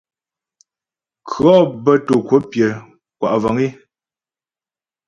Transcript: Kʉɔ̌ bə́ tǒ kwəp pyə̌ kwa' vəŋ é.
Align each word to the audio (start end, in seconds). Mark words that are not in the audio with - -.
Kʉɔ̌ 1.29 1.57
bə́ 1.83 1.95
tǒ 2.05 2.15
kwəp 2.27 2.43
pyə̌ 2.51 2.69
kwa' 3.19 3.39
vəŋ 3.41 3.57
é. 3.65 3.67